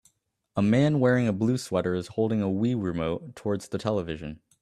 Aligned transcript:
A 0.55 0.63
man 0.63 0.99
wearing 0.99 1.27
a 1.27 1.31
blue 1.31 1.59
sweater 1.59 1.93
is 1.93 2.07
holding 2.07 2.41
a 2.41 2.47
Wii 2.47 2.73
remote 2.83 3.35
towards 3.35 3.67
the 3.67 3.77
television 3.77 4.41